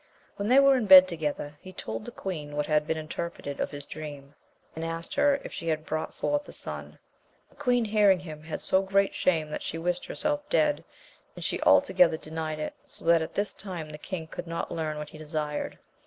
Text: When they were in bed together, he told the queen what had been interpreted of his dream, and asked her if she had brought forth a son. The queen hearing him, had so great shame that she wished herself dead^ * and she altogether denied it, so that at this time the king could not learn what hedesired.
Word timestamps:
When 0.35 0.47
they 0.47 0.59
were 0.59 0.77
in 0.77 0.87
bed 0.87 1.07
together, 1.07 1.59
he 1.61 1.71
told 1.71 2.05
the 2.05 2.11
queen 2.11 2.55
what 2.55 2.65
had 2.65 2.87
been 2.87 2.97
interpreted 2.97 3.59
of 3.61 3.69
his 3.69 3.85
dream, 3.85 4.33
and 4.75 4.83
asked 4.83 5.13
her 5.13 5.39
if 5.43 5.53
she 5.53 5.67
had 5.67 5.85
brought 5.85 6.11
forth 6.15 6.49
a 6.49 6.51
son. 6.51 6.97
The 7.51 7.55
queen 7.55 7.85
hearing 7.85 8.21
him, 8.21 8.41
had 8.41 8.61
so 8.61 8.81
great 8.81 9.13
shame 9.13 9.51
that 9.51 9.61
she 9.61 9.77
wished 9.77 10.07
herself 10.07 10.49
dead^ 10.49 10.83
* 11.09 11.35
and 11.35 11.45
she 11.45 11.61
altogether 11.61 12.17
denied 12.17 12.57
it, 12.57 12.73
so 12.83 13.05
that 13.05 13.21
at 13.21 13.35
this 13.35 13.53
time 13.53 13.89
the 13.91 13.99
king 13.99 14.25
could 14.25 14.47
not 14.47 14.71
learn 14.71 14.97
what 14.97 15.09
hedesired. 15.11 15.77